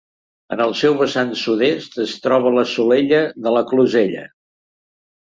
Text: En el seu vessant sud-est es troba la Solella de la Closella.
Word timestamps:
En 0.53 0.61
el 0.63 0.71
seu 0.77 0.95
vessant 1.01 1.33
sud-est 1.41 1.97
es 2.03 2.13
troba 2.23 2.53
la 2.55 2.63
Solella 2.71 3.21
de 3.49 3.55
la 3.59 3.63
Closella. 3.73 4.25